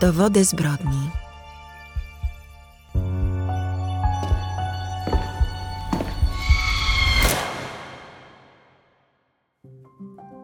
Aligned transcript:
Dowody 0.00 0.44
zbrodni. 0.44 1.10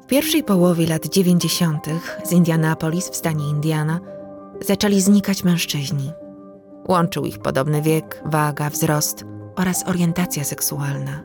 W 0.02 0.06
pierwszej 0.06 0.42
połowie 0.42 0.86
lat 0.86 1.06
90. 1.06 1.86
z 2.24 2.32
Indianapolis 2.32 3.10
w 3.10 3.16
stanie 3.16 3.48
Indiana 3.48 4.00
zaczęli 4.60 5.00
znikać 5.00 5.44
mężczyźni. 5.44 6.12
Łączył 6.88 7.24
ich 7.24 7.38
podobny 7.38 7.82
wiek, 7.82 8.22
waga, 8.26 8.70
wzrost 8.70 9.24
oraz 9.56 9.88
orientacja 9.88 10.44
seksualna. 10.44 11.22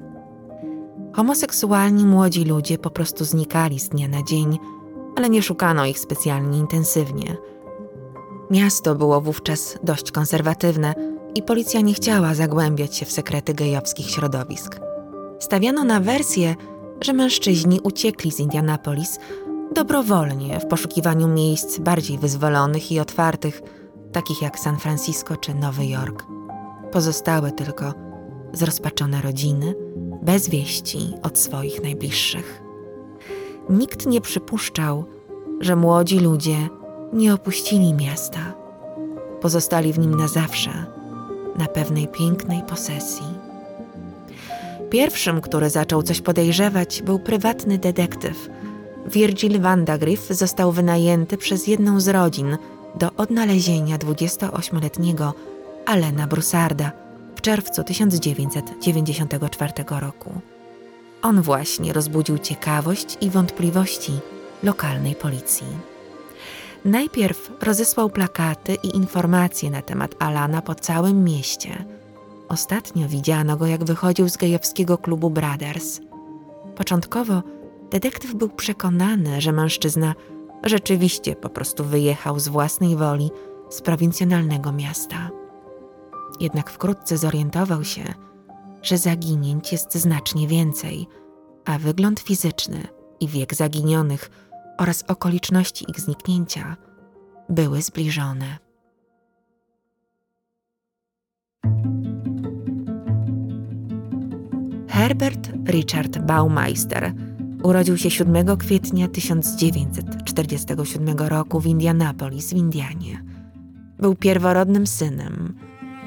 Homoseksualni 1.13 2.05
młodzi 2.05 2.45
ludzie 2.45 2.77
po 2.77 2.89
prostu 2.89 3.25
znikali 3.25 3.79
z 3.79 3.89
dnia 3.89 4.07
na 4.07 4.23
dzień, 4.23 4.59
ale 5.15 5.29
nie 5.29 5.41
szukano 5.41 5.85
ich 5.85 5.99
specjalnie 5.99 6.57
intensywnie. 6.57 7.37
Miasto 8.51 8.95
było 8.95 9.21
wówczas 9.21 9.77
dość 9.83 10.11
konserwatywne 10.11 10.93
i 11.35 11.43
policja 11.43 11.81
nie 11.81 11.93
chciała 11.93 12.33
zagłębiać 12.33 12.95
się 12.95 13.05
w 13.05 13.11
sekrety 13.11 13.53
gejowskich 13.53 14.09
środowisk. 14.09 14.79
Stawiano 15.39 15.83
na 15.83 15.99
wersję, 15.99 16.55
że 17.01 17.13
mężczyźni 17.13 17.79
uciekli 17.83 18.31
z 18.31 18.39
Indianapolis 18.39 19.19
dobrowolnie 19.75 20.59
w 20.59 20.65
poszukiwaniu 20.65 21.27
miejsc 21.27 21.79
bardziej 21.79 22.17
wyzwolonych 22.17 22.91
i 22.91 22.99
otwartych, 22.99 23.61
takich 24.11 24.41
jak 24.41 24.59
San 24.59 24.77
Francisco 24.77 25.37
czy 25.37 25.55
Nowy 25.55 25.85
Jork. 25.85 26.25
Pozostały 26.91 27.51
tylko 27.51 27.93
zrozpaczone 28.53 29.21
rodziny, 29.21 29.75
bez 30.21 30.49
wieści 30.49 30.99
od 31.23 31.37
swoich 31.37 31.83
najbliższych. 31.83 32.61
Nikt 33.69 34.05
nie 34.05 34.21
przypuszczał, 34.21 35.05
że 35.59 35.75
młodzi 35.75 36.19
ludzie 36.19 36.69
nie 37.13 37.33
opuścili 37.33 37.93
miasta. 37.93 38.39
Pozostali 39.41 39.93
w 39.93 39.99
nim 39.99 40.15
na 40.15 40.27
zawsze, 40.27 40.85
na 41.55 41.67
pewnej 41.67 42.07
pięknej 42.07 42.61
posesji. 42.63 43.25
Pierwszym, 44.89 45.41
który 45.41 45.69
zaczął 45.69 46.03
coś 46.03 46.21
podejrzewać, 46.21 47.01
był 47.01 47.19
prywatny 47.19 47.77
detektyw. 47.77 48.49
Virgil 49.05 49.61
Vandagriff 49.61 50.27
został 50.27 50.71
wynajęty 50.71 51.37
przez 51.37 51.67
jedną 51.67 51.99
z 51.99 52.07
rodzin 52.07 52.57
do 52.95 53.11
odnalezienia 53.17 53.97
28-letniego 53.97 55.33
Alena 55.85 56.27
Broussarda 56.27 56.91
w 57.35 57.41
czerwcu 57.41 57.83
1994 57.83 59.73
roku. 59.89 60.33
On 61.21 61.41
właśnie 61.41 61.93
rozbudził 61.93 62.37
ciekawość 62.37 63.17
i 63.21 63.29
wątpliwości 63.29 64.11
lokalnej 64.63 65.15
policji. 65.15 65.67
Najpierw 66.85 67.51
rozesłał 67.61 68.09
plakaty 68.09 68.75
i 68.83 68.95
informacje 68.95 69.71
na 69.71 69.81
temat 69.81 70.15
Alana 70.19 70.61
po 70.61 70.75
całym 70.75 71.23
mieście– 71.23 71.85
Ostatnio 72.49 73.07
widziano 73.07 73.57
go, 73.57 73.65
jak 73.65 73.83
wychodził 73.83 74.29
z 74.29 74.37
gejowskiego 74.37 74.97
klubu 74.97 75.29
Brothers. 75.29 75.99
Początkowo 76.75 77.43
detektyw 77.91 78.35
był 78.35 78.49
przekonany, 78.49 79.41
że 79.41 79.51
mężczyzna 79.51 80.15
rzeczywiście 80.63 81.35
po 81.35 81.49
prostu 81.49 81.83
wyjechał 81.83 82.39
z 82.39 82.47
własnej 82.47 82.95
woli 82.95 83.31
z 83.69 83.81
prowincjonalnego 83.81 84.71
miasta. 84.71 85.29
Jednak 86.39 86.69
wkrótce 86.69 87.17
zorientował 87.17 87.83
się, 87.83 88.03
że 88.81 88.97
zaginięć 88.97 89.71
jest 89.71 89.95
znacznie 89.95 90.47
więcej, 90.47 91.07
a 91.65 91.79
wygląd 91.79 92.19
fizyczny 92.19 92.87
i 93.19 93.27
wiek 93.27 93.55
zaginionych 93.55 94.48
oraz 94.79 95.03
okoliczności 95.07 95.85
ich 95.89 95.99
zniknięcia 95.99 96.77
były 97.49 97.81
zbliżone. 97.81 98.57
Herbert 104.87 105.49
Richard 105.67 106.19
Baumeister 106.19 107.13
urodził 107.63 107.97
się 107.97 108.11
7 108.11 108.57
kwietnia 108.57 109.07
1947 109.07 111.17
roku 111.17 111.59
w 111.59 111.65
Indianapolis 111.65 112.49
w 112.49 112.57
Indianie. 112.57 113.23
Był 113.97 114.15
pierworodnym 114.15 114.87
synem, 114.87 115.55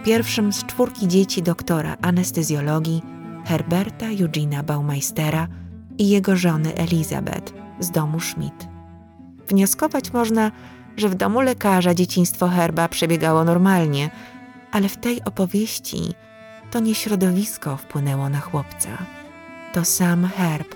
pierwszym 0.04 0.52
z 0.52 0.64
czwórki 0.64 1.08
dzieci 1.08 1.42
doktora 1.42 1.96
anestezjologii 2.02 3.02
Herberta 3.44 4.06
Eugena 4.06 4.62
Baumeistera 4.62 5.48
i 5.98 6.08
jego 6.08 6.36
żony 6.36 6.74
Elizabeth 6.74 7.61
z 7.82 7.90
domu 7.90 8.20
Schmidt. 8.20 8.68
Wnioskować 9.48 10.12
można, 10.12 10.50
że 10.96 11.08
w 11.08 11.14
domu 11.14 11.40
lekarza 11.40 11.94
dzieciństwo 11.94 12.48
Herba 12.48 12.88
przebiegało 12.88 13.44
normalnie, 13.44 14.10
ale 14.72 14.88
w 14.88 14.96
tej 14.96 15.24
opowieści 15.24 16.14
to 16.70 16.80
nie 16.80 16.94
środowisko 16.94 17.76
wpłynęło 17.76 18.28
na 18.28 18.40
chłopca. 18.40 18.88
To 19.72 19.84
sam 19.84 20.26
Herb 20.26 20.74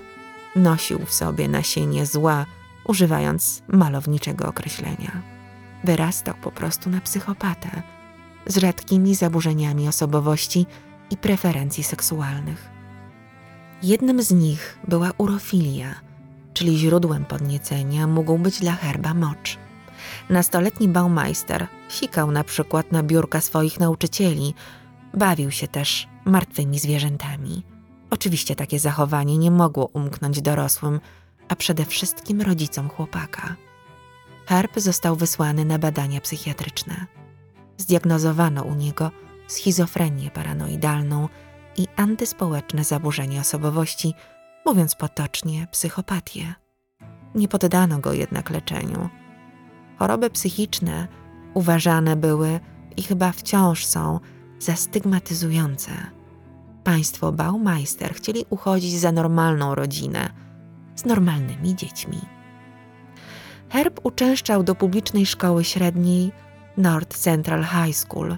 nosił 0.55 1.05
w 1.05 1.13
sobie 1.13 1.47
nasienie 1.47 2.05
zła, 2.05 2.45
używając 2.85 3.61
malowniczego 3.67 4.47
określenia. 4.47 5.11
Wyrastał 5.83 6.33
po 6.41 6.51
prostu 6.51 6.89
na 6.89 7.01
psychopatę, 7.01 7.81
z 8.45 8.57
rzadkimi 8.57 9.15
zaburzeniami 9.15 9.87
osobowości 9.87 10.65
i 11.09 11.17
preferencji 11.17 11.83
seksualnych. 11.83 12.69
Jednym 13.83 14.21
z 14.21 14.31
nich 14.31 14.79
była 14.87 15.11
urofilia, 15.17 15.95
czyli 16.57 16.77
źródłem 16.77 17.25
podniecenia 17.25 18.07
mógł 18.07 18.37
być 18.37 18.59
dla 18.59 18.71
Herba 18.71 19.13
mocz. 19.13 19.57
Nastoletni 20.29 20.87
Baumeister 20.87 21.67
sikał 21.89 22.31
na 22.31 22.43
przykład 22.43 22.91
na 22.91 23.03
biurka 23.03 23.41
swoich 23.41 23.79
nauczycieli, 23.79 24.53
Bawił 25.13 25.51
się 25.51 25.67
też 25.67 26.07
martwymi 26.25 26.79
zwierzętami. 26.79 27.63
Oczywiście 28.09 28.55
takie 28.55 28.79
zachowanie 28.79 29.37
nie 29.37 29.51
mogło 29.51 29.85
umknąć 29.85 30.41
dorosłym, 30.41 30.99
a 31.47 31.55
przede 31.55 31.85
wszystkim 31.85 32.41
rodzicom 32.41 32.89
chłopaka. 32.89 33.55
Herb 34.45 34.79
został 34.79 35.15
wysłany 35.15 35.65
na 35.65 35.79
badania 35.79 36.21
psychiatryczne. 36.21 37.05
Zdiagnozowano 37.77 38.63
u 38.63 38.75
niego 38.75 39.11
schizofrenię 39.47 40.31
paranoidalną 40.31 41.29
i 41.77 41.87
antyspołeczne 41.95 42.83
zaburzenie 42.83 43.41
osobowości, 43.41 44.13
mówiąc 44.67 44.95
potocznie 44.95 45.67
psychopatię. 45.71 46.53
Nie 47.35 47.47
poddano 47.47 47.99
go 47.99 48.13
jednak 48.13 48.49
leczeniu. 48.49 49.09
Choroby 49.99 50.29
psychiczne 50.29 51.07
uważane 51.53 52.15
były 52.15 52.59
i 52.97 53.03
chyba 53.03 53.31
wciąż 53.31 53.85
są 53.85 54.19
za 54.59 54.75
stygmatyzujące. 54.75 55.91
Państwo 56.83 57.31
Baumeister 57.31 58.13
chcieli 58.13 58.45
uchodzić 58.49 58.99
za 58.99 59.11
normalną 59.11 59.75
rodzinę 59.75 60.29
z 60.95 61.05
normalnymi 61.05 61.75
dziećmi. 61.75 62.21
Herb 63.69 63.99
uczęszczał 64.03 64.63
do 64.63 64.75
publicznej 64.75 65.25
szkoły 65.25 65.63
średniej 65.63 66.31
North 66.77 67.17
Central 67.17 67.63
High 67.63 67.95
School. 67.95 68.37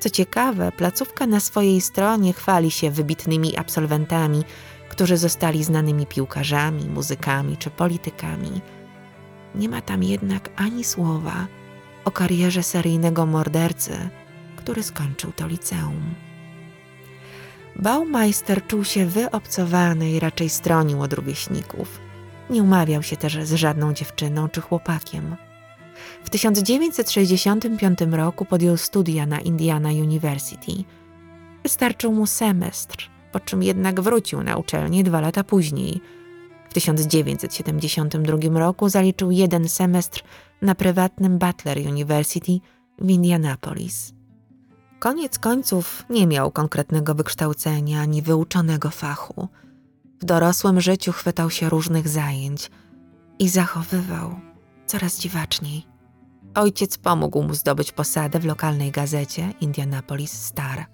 Co 0.00 0.10
ciekawe, 0.10 0.72
placówka 0.72 1.26
na 1.26 1.40
swojej 1.40 1.80
stronie 1.80 2.32
chwali 2.32 2.70
się 2.70 2.90
wybitnymi 2.90 3.56
absolwentami, 3.56 4.44
którzy 4.98 5.16
zostali 5.16 5.64
znanymi 5.64 6.06
piłkarzami, 6.06 6.84
muzykami 6.84 7.56
czy 7.56 7.70
politykami. 7.70 8.60
Nie 9.54 9.68
ma 9.68 9.80
tam 9.80 10.02
jednak 10.02 10.50
ani 10.56 10.84
słowa 10.84 11.46
o 12.04 12.10
karierze 12.10 12.62
seryjnego 12.62 13.26
mordercy 13.26 14.10
który 14.68 14.82
skończył 14.82 15.32
to 15.32 15.46
liceum. 15.46 16.14
Baumeister 17.76 18.66
czuł 18.66 18.84
się 18.84 19.06
wyobcowany 19.06 20.10
i 20.10 20.20
raczej 20.20 20.48
stronił 20.48 21.02
od 21.02 21.12
rówieśników. 21.12 22.00
Nie 22.50 22.62
umawiał 22.62 23.02
się 23.02 23.16
też 23.16 23.44
z 23.44 23.54
żadną 23.54 23.94
dziewczyną 23.94 24.48
czy 24.48 24.60
chłopakiem. 24.60 25.36
W 26.24 26.30
1965 26.30 27.98
roku 28.10 28.44
podjął 28.44 28.76
studia 28.76 29.26
na 29.26 29.40
Indiana 29.40 29.88
University. 29.88 30.72
Wystarczył 31.62 32.12
mu 32.12 32.26
semestr, 32.26 33.10
po 33.32 33.40
czym 33.40 33.62
jednak 33.62 34.00
wrócił 34.00 34.42
na 34.42 34.56
uczelnię 34.56 35.04
dwa 35.04 35.20
lata 35.20 35.44
później. 35.44 36.00
W 36.70 36.74
1972 36.74 38.58
roku 38.58 38.88
zaliczył 38.88 39.30
jeden 39.30 39.68
semestr 39.68 40.22
na 40.62 40.74
prywatnym 40.74 41.38
Butler 41.38 41.78
University 41.78 42.60
w 42.98 43.10
Indianapolis. 43.10 44.12
Koniec 44.98 45.38
końców 45.38 46.04
nie 46.10 46.26
miał 46.26 46.50
konkretnego 46.50 47.14
wykształcenia 47.14 48.00
ani 48.00 48.22
wyuczonego 48.22 48.90
fachu. 48.90 49.48
W 50.20 50.24
dorosłym 50.24 50.80
życiu 50.80 51.12
chwytał 51.12 51.50
się 51.50 51.68
różnych 51.68 52.08
zajęć 52.08 52.70
i 53.38 53.48
zachowywał 53.48 54.40
coraz 54.86 55.18
dziwaczniej. 55.18 55.86
Ojciec 56.54 56.98
pomógł 56.98 57.42
mu 57.42 57.54
zdobyć 57.54 57.92
posadę 57.92 58.38
w 58.38 58.44
lokalnej 58.44 58.90
gazecie 58.90 59.52
Indianapolis 59.60 60.32
Star. 60.32 60.86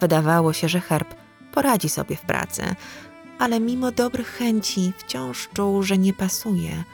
Wydawało 0.00 0.52
się, 0.52 0.68
że 0.68 0.80
Herb 0.80 1.14
poradzi 1.52 1.88
sobie 1.88 2.16
w 2.16 2.20
pracy, 2.20 2.62
ale 3.38 3.60
mimo 3.60 3.92
dobrych 3.92 4.28
chęci 4.28 4.92
wciąż 4.98 5.48
czuł, 5.54 5.82
że 5.82 5.98
nie 5.98 6.12
pasuje. 6.12 6.84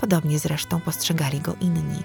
Podobnie 0.00 0.38
zresztą 0.38 0.80
postrzegali 0.80 1.40
go 1.40 1.54
inni. 1.60 2.02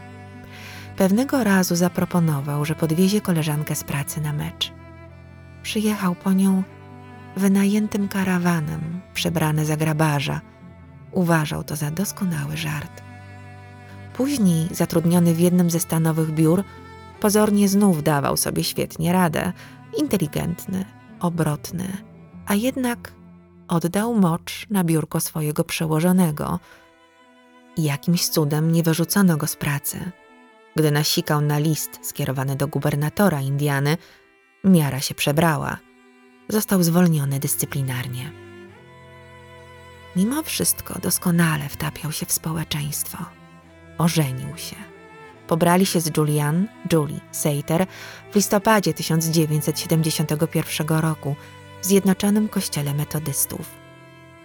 Pewnego 0.97 1.43
razu 1.43 1.75
zaproponował, 1.75 2.65
że 2.65 2.75
podwiezie 2.75 3.21
koleżankę 3.21 3.75
z 3.75 3.83
pracy 3.83 4.21
na 4.21 4.33
mecz. 4.33 4.71
Przyjechał 5.63 6.15
po 6.15 6.33
nią 6.33 6.63
wynajętym 7.37 8.07
karawanem, 8.07 9.01
przebrany 9.13 9.65
za 9.65 9.77
grabarza. 9.77 10.41
Uważał 11.11 11.63
to 11.63 11.75
za 11.75 11.91
doskonały 11.91 12.57
żart. 12.57 13.01
Później, 14.13 14.67
zatrudniony 14.71 15.33
w 15.33 15.39
jednym 15.39 15.69
ze 15.69 15.79
stanowych 15.79 16.31
biur, 16.31 16.63
pozornie 17.19 17.69
znów 17.69 18.03
dawał 18.03 18.37
sobie 18.37 18.63
świetnie 18.63 19.13
radę. 19.13 19.53
Inteligentny, 19.97 20.85
obrotny, 21.21 21.97
a 22.45 22.55
jednak 22.55 23.13
oddał 23.67 24.15
mocz 24.15 24.67
na 24.69 24.83
biurko 24.83 25.19
swojego 25.19 25.63
przełożonego. 25.63 26.59
Jakimś 27.77 28.27
cudem 28.27 28.71
nie 28.71 28.83
wyrzucono 28.83 29.37
go 29.37 29.47
z 29.47 29.55
pracy. 29.55 30.11
Gdy 30.75 30.91
nasikał 30.91 31.41
na 31.41 31.57
list 31.57 31.99
skierowany 32.01 32.55
do 32.55 32.67
gubernatora 32.67 33.41
Indiany, 33.41 33.97
miara 34.63 34.99
się 34.99 35.15
przebrała. 35.15 35.77
Został 36.49 36.83
zwolniony 36.83 37.39
dyscyplinarnie. 37.39 38.31
Mimo 40.15 40.43
wszystko 40.43 40.99
doskonale 40.99 41.69
wtapiał 41.69 42.11
się 42.11 42.25
w 42.25 42.31
społeczeństwo. 42.31 43.17
Ożenił 43.97 44.57
się. 44.57 44.90
Pobrali 45.51 45.85
się 45.85 46.01
z 46.01 46.17
Julian, 46.17 46.67
Julie 46.93 47.19
Seiter 47.31 47.85
w 48.31 48.35
listopadzie 48.35 48.93
1971 48.93 50.87
roku 50.87 51.35
w 51.81 51.85
Zjednoczonym 51.85 52.49
Kościele 52.49 52.93
Metodystów. 52.93 53.69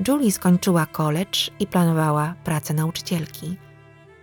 Julie 0.09 0.33
skończyła 0.33 0.87
college 0.87 1.39
i 1.61 1.67
planowała 1.67 2.35
pracę 2.45 2.75
nauczycielki. 2.75 3.57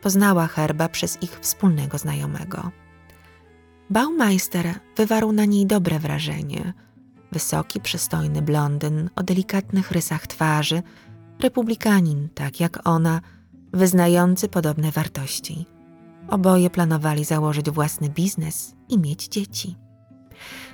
Poznała 0.02 0.48
Herba 0.48 0.90
przez 0.90 1.24
ich 1.24 1.40
wspólnego 1.40 1.98
znajomego. 1.98 2.72
Baumeister 3.90 4.66
wywarł 4.98 5.32
na 5.32 5.46
niej 5.46 5.66
dobre 5.66 6.00
wrażenie. 6.00 6.74
Wysoki, 7.32 7.80
przystojny 7.80 8.42
blondyn 8.42 9.10
o 9.16 9.24
delikatnych 9.24 9.92
rysach 9.92 10.28
twarzy, 10.28 10.82
republikanin, 11.40 12.30
tak 12.36 12.60
jak 12.60 12.88
ona, 12.88 13.22
wyznający 13.74 14.50
podobne 14.50 14.92
wartości. 14.92 15.73
Oboje 16.34 16.70
planowali 16.70 17.26
założyć 17.26 17.70
własny 17.70 18.10
biznes 18.10 18.76
i 18.90 19.00
mieć 19.00 19.28
dzieci. 19.28 19.76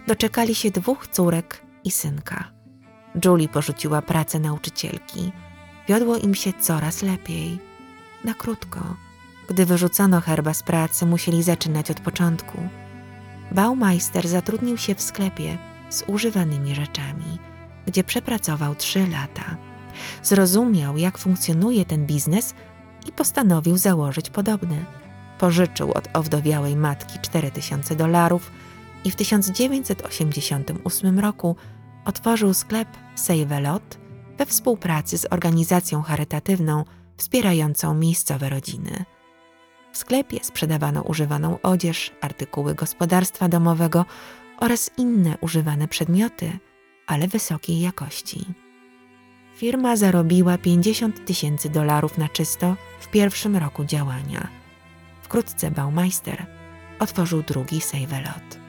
Doczekali 0.08 0.56
się 0.56 0.72
dwóch 0.72 1.08
córek 1.08 1.66
i 1.84 1.92
synka. 1.92 2.52
Julie 3.26 3.48
porzuciła 3.48 4.02
pracę 4.02 4.40
nauczycielki. 4.40 5.32
Wiodło 5.88 6.18
im 6.18 6.36
się 6.36 6.54
coraz 6.54 7.02
lepiej. 7.02 7.60
Na 8.24 8.34
krótko. 8.34 8.80
Gdy 9.50 9.66
wyrzucono 9.66 10.22
herba 10.22 10.54
z 10.54 10.64
pracy, 10.64 11.06
musieli 11.06 11.44
zaczynać 11.44 11.92
od 11.92 12.00
początku. 12.00 12.58
Baumeister 13.52 14.28
zatrudnił 14.28 14.78
się 14.78 14.96
w 14.96 15.02
sklepie 15.02 15.58
z 15.90 16.04
używanymi 16.08 16.76
rzeczami, 16.76 17.38
gdzie 17.86 18.04
przepracował 18.04 18.76
trzy 18.76 19.08
lata. 19.08 19.58
Zrozumiał, 20.24 20.98
jak 20.98 21.18
funkcjonuje 21.18 21.86
ten 21.86 22.06
biznes 22.06 22.54
i 23.08 23.12
postanowił 23.12 23.78
założyć 23.78 24.30
podobny. 24.30 24.86
Pożyczył 25.40 25.92
od 25.92 26.08
owdowiałej 26.14 26.76
matki 26.76 27.20
4000 27.20 27.96
dolarów 27.96 28.52
i 29.06 29.12
w 29.12 29.16
1988 29.16 31.20
roku 31.20 31.56
otworzył 32.06 32.54
sklep 32.54 32.88
Save 33.16 33.52
a 33.52 33.60
Lot 33.60 33.98
we 34.38 34.46
współpracy 34.46 35.18
z 35.18 35.26
organizacją 35.26 36.02
charytatywną 36.02 36.86
wspierającą 37.18 37.94
miejscowe 37.94 38.50
rodziny. 38.50 39.06
W 39.92 39.98
sklepie 39.98 40.44
sprzedawano 40.44 41.02
używaną 41.02 41.62
odzież, 41.62 42.12
artykuły 42.22 42.76
gospodarstwa 42.76 43.50
domowego 43.50 44.06
oraz 44.58 44.92
inne 44.98 45.38
używane 45.42 45.88
przedmioty, 45.88 46.60
ale 47.08 47.28
wysokiej 47.28 47.80
jakości. 47.80 48.46
Firma 49.56 49.96
zarobiła 49.96 50.58
50 50.58 51.26
tysięcy 51.26 51.70
dolarów 51.70 52.18
na 52.18 52.30
czysto 52.30 52.76
w 53.00 53.08
pierwszym 53.08 53.58
roku 53.58 53.86
działania. 53.86 54.59
Wkrótce 55.30 55.72
Baumeister 55.72 56.46
otworzył 57.00 57.44
drugi 57.44 57.82
Save-A-Lot. 57.82 58.60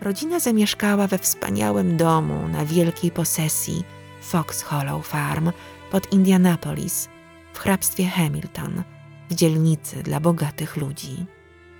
Rodzina 0.00 0.40
zamieszkała 0.40 1.06
we 1.06 1.18
wspaniałym 1.18 1.96
domu 1.96 2.48
na 2.48 2.64
wielkiej 2.64 3.10
posesji 3.10 3.84
Fox 4.22 4.62
Hollow 4.62 5.06
Farm 5.06 5.50
pod 5.90 6.12
Indianapolis 6.12 7.08
w 7.52 7.58
hrabstwie 7.58 8.06
Hamilton, 8.06 8.82
w 9.30 9.34
dzielnicy 9.34 10.02
dla 10.02 10.20
bogatych 10.20 10.76
ludzi. 10.76 11.26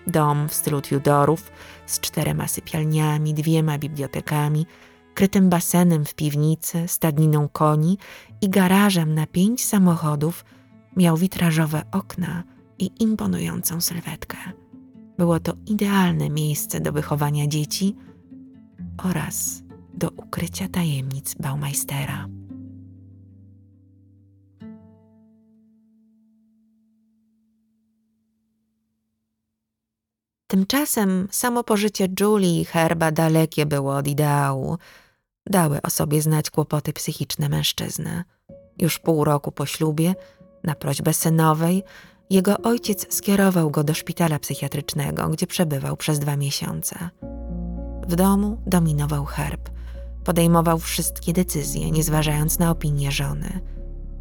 Dom 0.06 0.48
w 0.48 0.54
stylu 0.54 0.80
Tudorów 0.80 1.52
z 1.86 2.00
czterema 2.00 2.48
sypialniami, 2.48 3.34
dwiema 3.34 3.78
bibliotekami, 3.78 4.66
krytym 5.14 5.48
basenem 5.48 6.04
w 6.04 6.14
piwnicy, 6.14 6.88
stadniną 6.88 7.48
koni 7.48 7.98
i 8.40 8.48
garażem 8.48 9.14
na 9.14 9.26
pięć 9.26 9.64
samochodów 9.64 10.44
miał 10.96 11.16
witrażowe 11.16 11.82
okna 11.92 12.53
i 12.84 13.02
imponującą 13.02 13.80
sylwetkę. 13.80 14.36
Było 15.18 15.40
to 15.40 15.52
idealne 15.66 16.30
miejsce 16.30 16.80
do 16.80 16.92
wychowania 16.92 17.46
dzieci 17.46 17.96
oraz 19.04 19.62
do 19.94 20.10
ukrycia 20.10 20.68
tajemnic 20.68 21.34
Baumeistera. 21.34 22.28
Tymczasem 30.46 31.28
samo 31.30 31.64
pożycie 31.64 32.08
Julie 32.20 32.60
i 32.60 32.64
Herba 32.64 33.12
dalekie 33.12 33.66
było 33.66 33.96
od 33.96 34.08
ideału. 34.08 34.78
Dały 35.46 35.82
o 35.82 35.90
sobie 35.90 36.22
znać 36.22 36.50
kłopoty 36.50 36.92
psychiczne 36.92 37.48
mężczyzny. 37.48 38.24
Już 38.78 38.98
pół 38.98 39.24
roku 39.24 39.52
po 39.52 39.66
ślubie, 39.66 40.14
na 40.64 40.74
prośbę 40.74 41.12
synowej, 41.12 41.82
jego 42.34 42.58
ojciec 42.58 43.14
skierował 43.14 43.70
go 43.70 43.84
do 43.84 43.94
szpitala 43.94 44.38
psychiatrycznego, 44.38 45.28
gdzie 45.28 45.46
przebywał 45.46 45.96
przez 45.96 46.18
dwa 46.18 46.36
miesiące. 46.36 47.10
W 48.08 48.16
domu 48.16 48.58
dominował 48.66 49.24
herb. 49.24 49.70
Podejmował 50.24 50.78
wszystkie 50.78 51.32
decyzje, 51.32 51.90
nie 51.90 52.02
zważając 52.02 52.58
na 52.58 52.70
opinię 52.70 53.12
żony. 53.12 53.60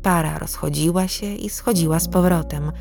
Para 0.02 0.40
rozchodziła 0.40 1.08
się 1.08 1.36
i 1.36 1.50
schodziła 1.50 2.00
z 2.00 2.08
powrotem. 2.08 2.72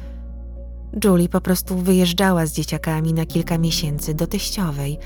Julie 1.05 1.29
po 1.29 1.41
prostu 1.41 1.77
wyjeżdżała 1.77 2.47
z 2.47 2.53
dzieciakami 2.53 3.15
na 3.15 3.27
kilka 3.27 3.59
miesięcy 3.59 4.15
do 4.15 4.27
teściowej 4.27 4.99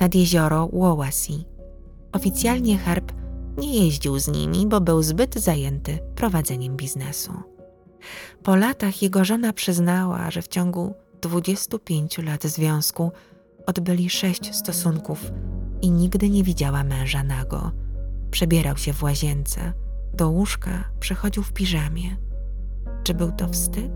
nad 0.00 0.14
jezioro 0.14 0.68
Wawasi. 0.72 1.44
Oficjalnie 2.12 2.78
herb 2.78 3.12
nie 3.58 3.84
jeździł 3.84 4.18
z 4.18 4.28
nimi, 4.28 4.66
bo 4.66 4.80
był 4.80 5.02
zbyt 5.02 5.34
zajęty 5.34 5.98
prowadzeniem 6.14 6.76
biznesu. 6.76 7.32
Po 8.42 8.56
latach 8.56 9.02
jego 9.02 9.24
żona 9.24 9.52
przyznała, 9.52 10.30
że 10.30 10.42
w 10.42 10.48
ciągu 10.48 10.94
25 11.20 12.18
lat 12.18 12.44
związku 12.44 13.12
odbyli 13.66 14.10
sześć 14.10 14.54
stosunków 14.54 15.32
i 15.82 15.90
nigdy 15.90 16.30
nie 16.30 16.44
widziała 16.44 16.84
męża 16.84 17.22
nago. 17.22 17.72
Przebierał 18.30 18.76
się 18.76 18.92
w 18.92 19.02
łazience, 19.02 19.72
do 20.14 20.28
łóżka 20.28 20.84
przychodził 21.00 21.42
w 21.42 21.52
piżamie. 21.52 22.16
Czy 23.04 23.14
był 23.14 23.32
to 23.32 23.48
wstyd, 23.48 23.92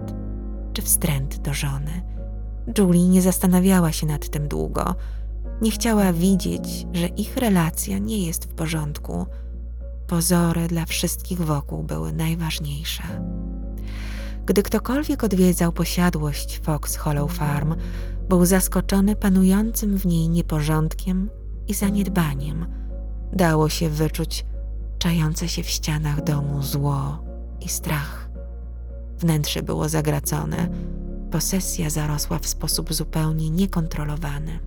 czy 0.72 0.82
wstręt 0.82 1.38
do 1.38 1.54
żony? 1.54 2.02
Julie 2.78 3.08
nie 3.08 3.22
zastanawiała 3.22 3.92
się 3.92 4.06
nad 4.06 4.28
tym 4.28 4.48
długo. 4.48 4.94
Nie 5.62 5.70
chciała 5.70 6.12
widzieć, 6.12 6.86
że 6.92 7.06
ich 7.06 7.36
relacja 7.36 7.98
nie 7.98 8.26
jest 8.26 8.44
w 8.44 8.54
porządku. 8.54 9.26
Pozory 10.06 10.68
dla 10.68 10.86
wszystkich 10.86 11.40
wokół 11.40 11.82
były 11.82 12.12
najważniejsze. 12.12 13.02
Gdy 14.46 14.62
ktokolwiek 14.62 15.24
odwiedzał 15.24 15.72
posiadłość 15.72 16.60
Fox 16.62 16.96
Hollow 16.96 17.32
Farm, 17.32 17.74
był 18.28 18.44
zaskoczony 18.44 19.16
panującym 19.16 19.98
w 19.98 20.06
niej 20.06 20.28
nieporządkiem 20.28 21.30
i 21.68 21.74
zaniedbaniem. 21.74 22.66
Dało 23.32 23.68
się 23.68 23.88
wyczuć 23.88 24.46
czające 24.98 25.48
się 25.48 25.62
w 25.62 25.68
ścianach 25.68 26.24
domu 26.24 26.62
zło 26.62 27.24
i 27.60 27.68
strach. 27.68 28.30
Wnętrze 29.18 29.62
było 29.62 29.88
zagracone, 29.88 30.68
posesja 31.30 31.90
zarosła 31.90 32.38
w 32.38 32.46
sposób 32.46 32.94
zupełnie 32.94 33.50
niekontrolowany. 33.50 34.58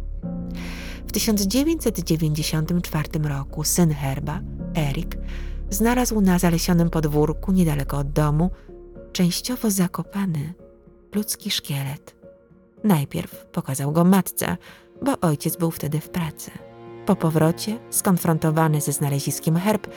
W 1.08 1.12
1994 1.12 3.10
roku 3.24 3.64
syn 3.64 3.94
Herba, 3.94 4.40
Erik, 4.76 5.18
znalazł 5.70 6.22
na 6.22 6.40
zalesionym 6.40 6.90
podwórku 6.90 7.52
niedaleko 7.52 7.98
od 7.98 8.12
domu 8.12 8.52
częściowo 9.18 9.72
zakopany 9.72 10.54
ludzki 11.16 11.52
szkielet. 11.52 12.16
Najpierw 12.84 13.46
pokazał 13.46 13.92
go 13.92 14.04
matce, 14.04 14.58
bo 15.02 15.20
ojciec 15.22 15.56
był 15.56 15.72
wtedy 15.72 16.00
w 16.00 16.10
pracy. 16.10 16.52
Po 17.06 17.16
powrocie, 17.16 17.80
skonfrontowany 17.90 18.82
ze 18.82 18.92
znaleziskiem 18.92 19.56
herb, 19.56 19.88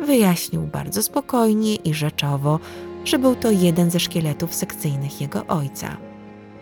wyjaśnił 0.00 0.62
bardzo 0.62 1.02
spokojnie 1.02 1.74
i 1.74 1.94
rzeczowo, 1.94 2.60
że 3.04 3.18
był 3.18 3.34
to 3.34 3.50
jeden 3.50 3.90
ze 3.90 4.00
szkieletów 4.00 4.54
sekcyjnych 4.54 5.20
jego 5.20 5.46
ojca. 5.46 5.96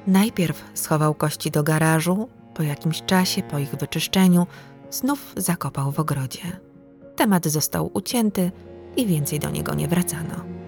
Najpierw 0.07 0.65
schował 0.75 1.15
kości 1.15 1.51
do 1.51 1.63
garażu, 1.63 2.29
po 2.55 2.63
jakimś 2.63 3.03
czasie, 3.03 3.43
po 3.43 3.59
ich 3.59 3.71
wyczyszczeniu, 3.71 4.47
znów 4.91 5.33
zakopał 5.37 5.93
w 5.93 6.01
ogrodzie. 6.01 6.61
Temat 7.17 7.47
został 7.47 7.91
ucięty 7.95 8.53
i 8.97 9.07
więcej 9.07 9.39
do 9.39 9.51
niego 9.51 9.75
nie 9.75 9.89
wracano. 9.89 10.64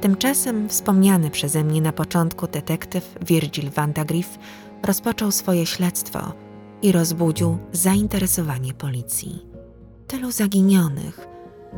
Tymczasem 0.00 0.68
wspomniany 0.68 1.30
przeze 1.30 1.64
mnie 1.64 1.80
na 1.80 1.92
początku 1.92 2.46
detektyw 2.46 3.14
Virgil 3.26 3.70
Vandagriff 3.70 4.38
rozpoczął 4.82 5.32
swoje 5.32 5.66
śledztwo 5.66 6.32
i 6.82 6.92
rozbudził 6.92 7.58
zainteresowanie 7.72 8.74
policji. 8.74 9.46
Tylu 10.06 10.30
zaginionych, 10.30 11.28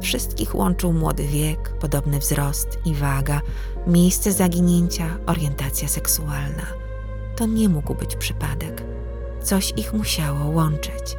wszystkich 0.01 0.55
łączył 0.55 0.93
młody 0.93 1.27
wiek, 1.27 1.73
podobny 1.81 2.19
wzrost 2.19 2.79
i 2.85 2.95
waga, 2.95 3.41
miejsce 3.87 4.33
zaginięcia, 4.33 5.19
orientacja 5.27 5.89
seksualna. 5.89 6.67
To 7.37 7.47
nie 7.47 7.69
mógł 7.69 7.95
być 7.95 8.17
przypadek. 8.17 8.83
Coś 9.43 9.73
ich 9.77 9.93
musiało 9.93 10.51
łączyć. 10.51 11.17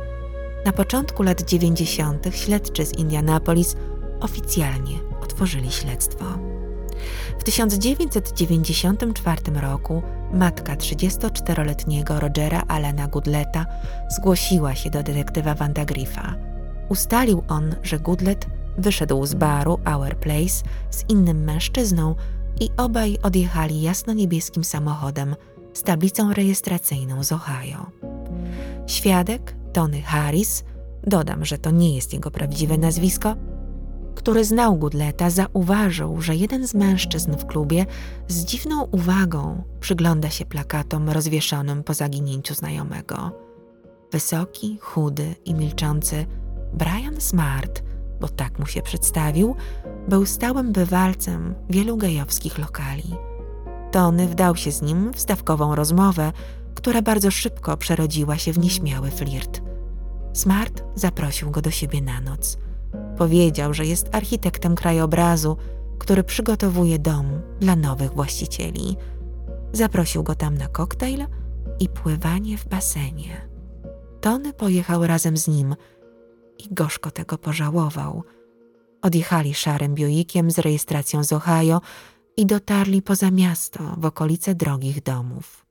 Na 0.65 0.71
początku 0.71 1.23
lat 1.23 1.41
90. 1.41 2.25
śledczy 2.31 2.85
z 2.85 2.93
Indianapolis 2.93 3.75
oficjalnie 4.19 4.99
otworzyli 5.21 5.71
śledztwo. 5.71 6.25
W 7.39 7.43
1994 7.43 9.41
roku 9.61 10.01
matka 10.33 10.75
34-letniego 10.75 12.19
Rogera 12.19 12.63
Alena 12.67 13.07
Goodleta 13.07 13.65
zgłosiła 14.09 14.75
się 14.75 14.89
do 14.89 15.03
detektywa 15.03 15.53
Vanda 15.53 15.85
Griffa. 15.85 16.35
Ustalił 16.89 17.43
on, 17.47 17.75
że 17.83 17.99
Goodlet 17.99 18.47
wyszedł 18.77 19.25
z 19.25 19.33
baru 19.33 19.79
Our 19.85 20.15
Place 20.15 20.63
z 20.89 21.09
innym 21.09 21.43
mężczyzną 21.43 22.15
i 22.59 22.69
obaj 22.77 23.17
odjechali 23.23 23.81
jasno-niebieskim 23.81 24.63
samochodem 24.63 25.35
z 25.73 25.83
tablicą 25.83 26.33
rejestracyjną 26.33 27.23
z 27.23 27.31
Ohio. 27.31 27.85
Świadek, 28.87 29.55
Tony 29.73 30.01
Harris, 30.01 30.63
dodam, 31.07 31.45
że 31.45 31.57
to 31.57 31.71
nie 31.71 31.95
jest 31.95 32.13
jego 32.13 32.31
prawdziwe 32.31 32.77
nazwisko, 32.77 33.35
który 34.15 34.45
znał 34.45 34.77
Goodleta, 34.77 35.29
zauważył, 35.29 36.21
że 36.21 36.35
jeden 36.35 36.67
z 36.67 36.73
mężczyzn 36.73 37.37
w 37.37 37.45
klubie 37.45 37.85
z 38.27 38.45
dziwną 38.45 38.83
uwagą 38.83 39.63
przygląda 39.79 40.29
się 40.29 40.45
plakatom 40.45 41.09
rozwieszonym 41.09 41.83
po 41.83 41.93
zaginięciu 41.93 42.53
znajomego. 42.53 43.31
Wysoki, 44.11 44.77
chudy 44.81 45.35
i 45.45 45.53
milczący 45.55 46.25
Brian 46.73 47.21
Smart, 47.21 47.83
bo 48.21 48.29
tak 48.29 48.59
mu 48.59 48.65
się 48.65 48.81
przedstawił, 48.81 49.55
był 50.07 50.25
stałym 50.25 50.71
bywalcem 50.71 51.55
wielu 51.69 51.97
gejowskich 51.97 52.57
lokali. 52.57 53.15
Tony 53.91 54.27
wdał 54.27 54.55
się 54.55 54.71
z 54.71 54.81
nim 54.81 55.13
w 55.13 55.19
stawkową 55.19 55.75
rozmowę, 55.75 56.31
która 56.75 57.01
bardzo 57.01 57.31
szybko 57.31 57.77
przerodziła 57.77 58.37
się 58.37 58.53
w 58.53 58.59
nieśmiały 58.59 59.11
flirt. 59.11 59.61
Smart 60.33 60.83
zaprosił 60.95 61.51
go 61.51 61.61
do 61.61 61.71
siebie 61.71 62.01
na 62.01 62.21
noc– 62.21 62.57
Powiedział, 63.17 63.73
że 63.73 63.85
jest 63.85 64.15
architektem 64.15 64.75
krajobrazu, 64.75 65.57
który 65.99 66.23
przygotowuje 66.23 66.99
dom 66.99 67.41
dla 67.59 67.75
nowych 67.75 68.13
właścicieli. 68.13 68.97
Zaprosił 69.73 70.23
go 70.23 70.35
tam 70.35 70.57
na 70.57 70.67
koktajl 70.67 71.25
i 71.79 71.89
pływanie 71.89 72.57
w 72.57 72.67
basenie. 72.67 73.49
Tony 74.21 74.53
pojechał 74.53 75.07
razem 75.07 75.37
z 75.37 75.47
nim 75.47 75.75
i 76.59 76.73
gorzko 76.73 77.11
tego 77.11 77.37
pożałował. 77.37 78.23
Odjechali 79.01 79.53
szarym 79.53 79.95
bioikiem 79.95 80.51
z 80.51 80.59
rejestracją 80.59 81.23
z 81.23 81.33
Ohio 81.33 81.81
i 82.37 82.45
dotarli 82.45 83.01
poza 83.01 83.31
miasto, 83.31 83.95
w 83.97 84.05
okolice 84.05 84.55
drogich 84.55 85.03
domów. 85.03 85.70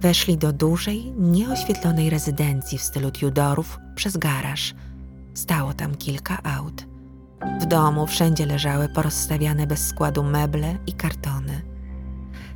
Weszli 0.00 0.38
do 0.38 0.52
dużej, 0.52 1.12
nieoświetlonej 1.12 2.10
rezydencji 2.10 2.78
w 2.78 2.82
stylu 2.82 3.10
Tudorów 3.10 3.78
przez 3.94 4.16
garaż. 4.16 4.74
Stało 5.34 5.74
tam 5.74 5.94
kilka 5.94 6.42
aut. 6.42 6.86
W 7.60 7.66
domu 7.66 8.06
wszędzie 8.06 8.46
leżały 8.46 8.88
porozstawiane 8.88 9.66
bez 9.66 9.86
składu 9.86 10.24
meble 10.24 10.78
i 10.86 10.92
kartony. 10.92 11.62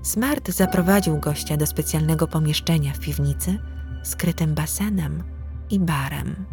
Smart 0.03 0.51
zaprowadził 0.51 1.19
gościa 1.19 1.57
do 1.57 1.67
specjalnego 1.67 2.27
pomieszczenia 2.27 2.93
w 2.93 2.99
piwnicy, 2.99 3.59
skrytym 4.03 4.55
basenem 4.55 5.23
i 5.71 5.81
barem. 5.81 6.45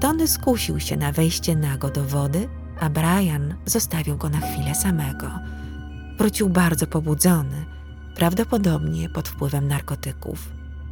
Tony 0.00 0.28
skusił 0.28 0.80
się 0.80 0.96
na 0.96 1.12
wejście 1.12 1.56
nago 1.56 1.90
do 1.90 2.04
wody, 2.04 2.48
a 2.80 2.90
Brian 2.90 3.54
zostawił 3.66 4.16
go 4.16 4.28
na 4.28 4.40
chwilę 4.40 4.74
samego. 4.74 5.30
Wrócił 6.18 6.48
bardzo 6.48 6.86
pobudzony– 6.86 7.64
prawdopodobnie 8.14 9.08
pod 9.08 9.28
wpływem 9.28 9.68
narkotyków. 9.68 10.48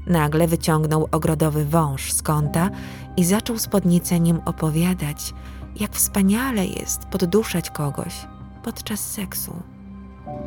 Nagle 0.06 0.48
wyciągnął 0.48 1.08
ogrodowy 1.12 1.64
wąż 1.64 2.12
z 2.12 2.22
kąta 2.22 2.70
i 3.16 3.24
zaczął 3.24 3.58
z 3.58 3.66
podnieceniem 3.66 4.40
opowiadać, 4.44 5.34
jak 5.80 5.92
wspaniale 5.92 6.66
jest 6.66 7.04
podduszać 7.04 7.70
kogoś 7.70 8.26
podczas 8.62 9.00
seksu. 9.00 9.62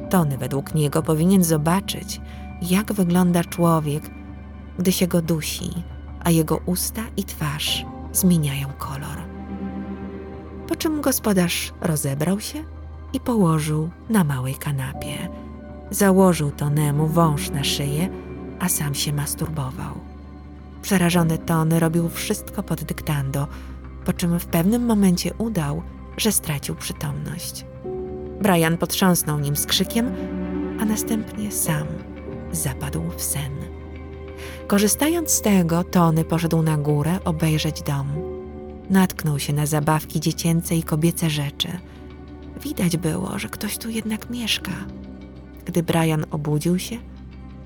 Tony 0.09 0.37
według 0.37 0.75
niego 0.75 1.03
powinien 1.03 1.43
zobaczyć, 1.43 2.21
jak 2.61 2.93
wygląda 2.93 3.43
człowiek, 3.43 4.03
gdy 4.79 4.91
się 4.91 5.07
go 5.07 5.21
dusi, 5.21 5.69
a 6.23 6.31
jego 6.31 6.57
usta 6.65 7.01
i 7.17 7.23
twarz 7.23 7.85
zmieniają 8.13 8.67
kolor. 8.77 9.17
Po 10.67 10.75
czym 10.75 11.01
gospodarz 11.01 11.73
rozebrał 11.81 12.39
się 12.39 12.63
i 13.13 13.19
położył 13.19 13.89
na 14.09 14.23
małej 14.23 14.55
kanapie 14.55 15.29
Założył 15.95 16.51
Tonemu 16.51 17.07
wąż 17.07 17.49
na 17.49 17.63
szyję, 17.63 18.09
a 18.59 18.69
sam 18.69 18.95
się 18.95 19.13
masturbował. 19.13 19.93
Przerażony 20.81 21.37
Tony 21.37 21.79
robił 21.79 22.09
wszystko 22.09 22.63
pod 22.63 22.83
dyktando, 22.83 23.47
po 24.05 24.13
czym 24.13 24.39
w 24.39 24.45
pewnym 24.45 24.85
momencie 24.85 25.33
udał, 25.37 25.81
że 26.17 26.31
stracił 26.31 26.75
przytomność. 26.75 27.65
Brian 28.41 28.77
potrząsnął 28.77 29.39
nim 29.39 29.55
z 29.55 29.65
krzykiem, 29.65 30.11
a 30.79 30.85
następnie 30.85 31.51
sam 31.51 31.87
zapadł 32.51 33.01
w 33.17 33.21
sen. 33.21 33.51
Korzystając 34.67 35.31
z 35.31 35.41
tego, 35.41 35.83
Tony 35.83 36.23
poszedł 36.23 36.61
na 36.61 36.77
górę 36.77 37.19
obejrzeć 37.25 37.81
dom. 37.81 38.07
Natknął 38.89 39.39
się 39.39 39.53
na 39.53 39.65
zabawki 39.65 40.19
dziecięce 40.19 40.75
i 40.75 40.83
kobiece 40.83 41.29
rzeczy. 41.29 41.67
Widać 42.61 42.97
było, 42.97 43.39
że 43.39 43.49
ktoś 43.49 43.77
tu 43.77 43.89
jednak 43.89 44.29
mieszka. 44.29 44.71
Gdy 45.65 45.83
Brian 45.83 46.25
obudził 46.31 46.79
się, 46.79 46.97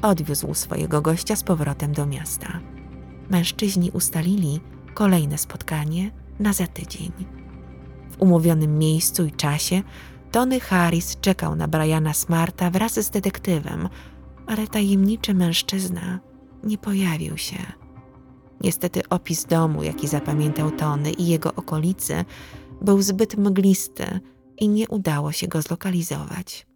odwiózł 0.01 0.53
swojego 0.53 1.01
gościa 1.01 1.35
z 1.35 1.43
powrotem 1.43 1.93
do 1.93 2.05
miasta. 2.05 2.59
Mężczyźni 3.29 3.91
ustalili 3.91 4.59
kolejne 4.93 5.37
spotkanie 5.37 6.11
na 6.39 6.53
za 6.53 6.67
tydzień. 6.67 7.11
W 8.11 8.21
umówionym 8.21 8.77
miejscu 8.77 9.25
i 9.25 9.31
czasie 9.31 9.81
Tony 10.31 10.59
Harris 10.59 11.17
czekał 11.21 11.55
na 11.55 11.67
Briana 11.67 12.13
Smarta 12.13 12.69
wraz 12.69 12.99
z 12.99 13.09
detektywem, 13.09 13.89
ale 14.47 14.67
tajemniczy 14.67 15.33
mężczyzna 15.33 16.19
nie 16.63 16.77
pojawił 16.77 17.37
się. 17.37 17.57
Niestety 18.61 19.01
opis 19.09 19.45
domu, 19.45 19.83
jaki 19.83 20.07
zapamiętał 20.07 20.71
Tony 20.71 21.11
i 21.11 21.27
jego 21.27 21.53
okolicy, 21.55 22.25
był 22.81 23.01
zbyt 23.01 23.37
mglisty 23.37 24.19
i 24.57 24.69
nie 24.69 24.87
udało 24.87 25.31
się 25.31 25.47
go 25.47 25.61
zlokalizować. 25.61 26.68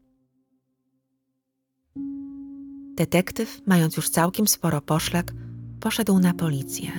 Detektyw, 2.96 3.62
mając 3.66 3.98
już 3.98 4.10
całkiem 4.10 4.48
sporo 4.48 4.82
poszlak, 4.82 5.34
poszedł 5.80 6.20
na 6.20 6.34
policję. 6.34 6.92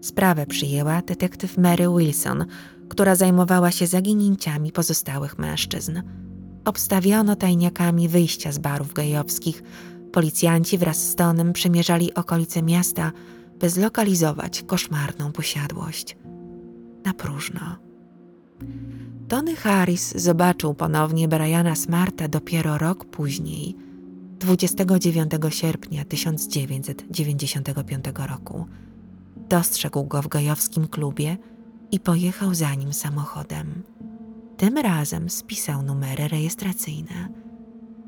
Sprawę 0.00 0.46
przyjęła 0.46 1.02
detektyw 1.02 1.58
Mary 1.58 1.86
Wilson, 1.98 2.44
która 2.88 3.14
zajmowała 3.14 3.70
się 3.70 3.86
zaginięciami 3.86 4.72
pozostałych 4.72 5.38
mężczyzn. 5.38 6.02
Obstawiono 6.64 7.36
tajniakami 7.36 8.08
wyjścia 8.08 8.52
z 8.52 8.58
barów 8.58 8.92
gejowskich. 8.92 9.62
Policjanci 10.12 10.78
wraz 10.78 11.08
z 11.10 11.14
Tonem 11.14 11.52
przemierzali 11.52 12.14
okolice 12.14 12.62
miasta, 12.62 13.12
by 13.60 13.70
zlokalizować 13.70 14.62
koszmarną 14.62 15.32
posiadłość. 15.32 16.16
Na 17.04 17.14
próżno. 17.14 17.76
Tony 19.28 19.56
Harris 19.56 20.14
zobaczył 20.16 20.74
ponownie 20.74 21.28
Briana 21.28 21.74
Smarta 21.74 22.28
dopiero 22.28 22.78
rok 22.78 23.04
później– 23.04 23.76
29 24.38 25.30
sierpnia 25.48 26.04
1995 26.04 28.04
roku. 28.28 28.66
Dostrzegł 29.48 30.04
go 30.04 30.22
w 30.22 30.28
gojowskim 30.28 30.88
klubie 30.88 31.36
i 31.90 32.00
pojechał 32.00 32.54
za 32.54 32.74
nim 32.74 32.92
samochodem. 32.92 33.82
Tym 34.56 34.78
razem 34.78 35.30
spisał 35.30 35.82
numery 35.82 36.28
rejestracyjne. 36.28 37.28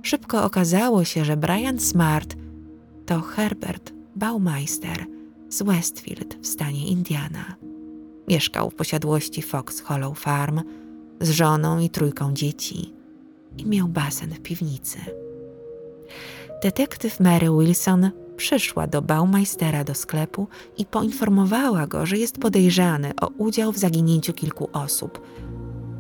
Szybko 0.03 0.45
okazało 0.45 1.05
się, 1.05 1.25
że 1.25 1.37
Brian 1.37 1.81
Smart 1.81 2.37
to 3.07 3.21
Herbert 3.21 3.93
Baumeister 4.17 5.07
z 5.49 5.63
Westfield 5.63 6.37
w 6.43 6.47
stanie 6.47 6.87
Indiana. 6.87 7.55
Mieszkał 8.29 8.71
w 8.71 8.75
posiadłości 8.75 9.43
Fox 9.43 9.81
Hollow 9.81 10.19
Farm, 10.19 10.61
z 11.21 11.31
żoną 11.31 11.79
i 11.79 11.91
trójką 11.91 12.35
dzieci 12.35 12.93
i 13.59 13.67
miał 13.67 13.89
basen 13.89 14.31
w 14.31 14.41
piwnicy. 14.41 15.28
Detektyw 16.63 17.21
Mary 17.21 17.49
Wilson 17.59 18.11
przyszła 18.37 18.87
do 18.87 19.03
Baumeistera 19.03 19.85
do 19.85 19.95
sklepu 19.95 20.49
i 20.79 20.87
poinformowała 20.87 21.87
go, 21.87 22.07
że 22.07 22.19
jest 22.19 22.39
podejrzany 22.39 23.13
o 23.21 23.27
udział 23.27 23.73
w 23.73 23.79
zaginięciu 23.79 24.33
kilku 24.33 24.69
osób. 24.73 25.21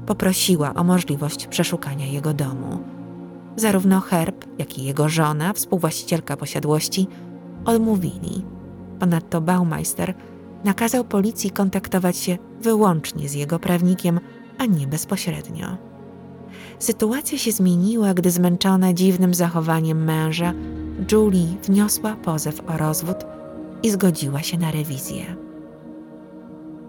Poprosiła 0.07 0.75
o 0.75 0.85
możliwość 0.85 1.47
przeszukania 1.47 2.07
jego 2.07 2.35
domu. 2.35 2.85
Zarówno 3.57 4.01
Herb, 4.01 4.45
jak 4.59 4.79
i 4.79 4.85
jego 4.85 5.09
żona, 5.09 5.53
współwłaścicielka 5.53 6.37
posiadłości, 6.37 7.07
odmówili. 7.65 8.45
Ponadto 8.99 9.41
Baumeister 9.41 10.15
nakazał 10.65 11.05
policji 11.05 11.51
kontaktować 11.51 12.17
się 12.17 12.39
wyłącznie 12.61 13.29
z 13.29 13.35
jego 13.35 13.59
prawnikiem, 13.59 14.21
a 14.59 14.67
nie 14.67 14.87
bezpośrednio. 14.87 15.88
Sytuacja 16.79 17.39
się 17.39 17.53
zmieniła, 17.53 18.15
gdy 18.15 18.31
zmęczona 18.31 18.93
dziwnym 18.93 19.35
zachowaniem 19.35 20.05
męża, 20.05 20.53
Julie 21.13 21.47
wniosła 21.63 22.17
pozew 22.17 22.61
o 22.69 22.77
rozwód 22.77 23.17
i 23.83 23.91
zgodziła 23.91 24.43
się 24.43 24.59
na 24.59 24.71
rewizję. 24.71 25.37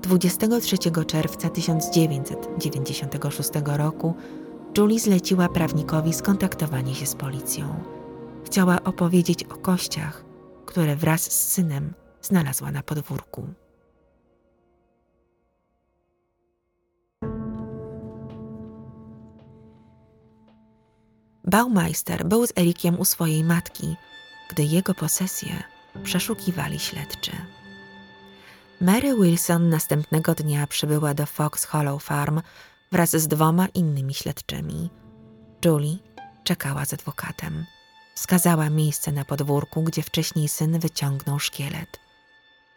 23 0.02 0.78
czerwca 1.08 1.50
1996 1.50 3.50
roku 3.66 4.14
Julie 4.78 5.00
zleciła 5.00 5.50
prawnikowi 5.50 6.14
skontaktowanie 6.14 6.96
się 6.96 7.06
z 7.06 7.16
policją. 7.16 7.84
Chciała 8.46 8.84
opowiedzieć 8.84 9.44
o 9.44 9.58
kościach, 9.58 10.26
które 10.66 10.96
wraz 10.96 11.22
z 11.22 11.54
synem 11.54 11.94
znalazła 12.22 12.72
na 12.72 12.84
podwórku. 12.84 13.48
Baumeister 21.50 22.26
był 22.26 22.48
z 22.48 22.54
Erikiem 22.58 23.00
u 23.00 23.06
swojej 23.06 23.44
matki, 23.44 23.96
gdy 24.50 24.64
jego 24.64 24.94
posesję 24.94 25.64
przeszukiwali 26.04 26.80
śledczy. 26.80 27.32
Mary 28.82 29.16
Wilson 29.16 29.70
następnego 29.70 30.36
dnia 30.36 30.68
przybyła 30.68 31.14
do 31.14 31.26
Fox 31.26 31.66
Hollow 31.66 32.04
Farm 32.04 32.42
wraz 32.92 33.10
z 33.12 33.28
dwoma 33.28 33.68
innymi 33.68 34.14
śledczymi. 34.14 34.90
Julie 35.66 35.98
czekała 36.44 36.86
z 36.86 36.94
adwokatem. 36.94 37.66
Wskazała 38.16 38.70
miejsce 38.70 39.12
na 39.12 39.26
podwórku, 39.26 39.84
gdzie 39.84 40.04
wcześniej 40.04 40.48
syn 40.48 40.80
wyciągnął 40.80 41.40
szkielet. 41.40 42.00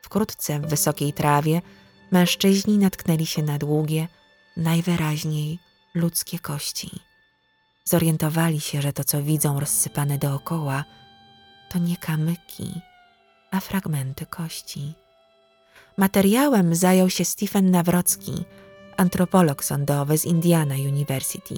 Wkrótce 0.03 0.61
w 0.61 0.67
wysokiej 0.67 1.13
trawie 1.13 1.63
mężczyźni 2.11 2.79
natknęli 2.79 3.27
się 3.27 3.43
na 3.43 3.59
długie, 3.59 4.09
najwyraźniej 4.57 5.59
ludzkie 5.95 6.39
kości. 6.39 7.12
Zorientowali 7.85 8.61
się, 8.61 8.83
że 8.83 8.93
to, 8.93 9.05
co 9.05 9.23
widzą 9.23 9.61
rozsypane 9.61 10.19
dookoła, 10.19 10.85
to 11.71 11.79
nie 11.79 11.97
kamyki, 11.97 12.81
a 13.51 13.61
fragmenty 13.61 14.27
kości. 14.27 14.95
Materiałem 15.97 16.75
zajął 16.75 17.11
się 17.11 17.25
Stephen 17.25 17.71
Nawrocki, 17.71 18.45
antropolog 18.97 19.65
sądowy 19.65 20.19
z 20.19 20.25
Indiana 20.25 20.75
University. 20.75 21.55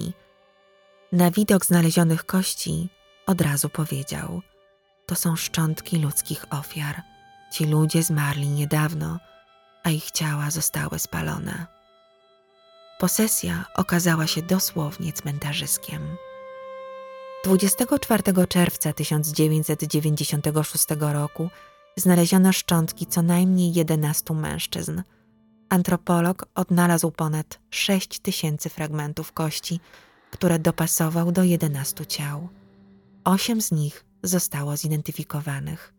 Na 1.11 1.31
widok 1.31 1.65
znalezionych 1.65 2.25
kości 2.25 2.89
od 3.25 3.41
razu 3.41 3.69
powiedział: 3.69 4.41
To 5.05 5.15
są 5.15 5.35
szczątki 5.35 5.97
ludzkich 5.97 6.45
ofiar. 6.49 7.01
Ci 7.51 7.65
ludzie 7.65 8.03
zmarli 8.03 8.49
niedawno, 8.49 9.19
a 9.83 9.89
ich 9.89 10.11
ciała 10.11 10.51
zostały 10.51 10.99
spalone. 10.99 11.74
Posesja 12.99 13.65
okazała 13.75 14.27
się 14.27 14.41
dosłownie 14.41 15.13
cmentarzyskiem. 15.13 16.17
24 17.43 18.23
czerwca 18.47 18.93
1996 18.93 20.85
roku 20.99 21.49
znaleziono 21.95 22.53
szczątki 22.53 23.05
co 23.05 23.21
najmniej 23.21 23.73
11 23.73 24.33
mężczyzn. 24.33 25.01
Antropolog 25.69 26.45
odnalazł 26.55 27.11
ponad 27.11 27.59
6 27.69 28.19
tysięcy 28.19 28.69
fragmentów 28.69 29.31
kości, 29.31 29.79
które 30.31 30.59
dopasował 30.59 31.31
do 31.31 31.43
11 31.43 32.05
ciał. 32.05 32.49
Osiem 33.23 33.61
z 33.61 33.71
nich 33.71 34.05
zostało 34.23 34.77
zidentyfikowanych. 34.77 35.93